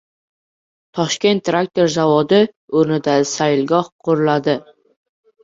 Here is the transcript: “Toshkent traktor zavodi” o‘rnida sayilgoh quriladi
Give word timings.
“Toshkent 0.99 1.43
traktor 1.49 1.91
zavodi” 1.97 2.39
o‘rnida 2.81 3.15
sayilgoh 3.35 3.93
quriladi 4.09 4.59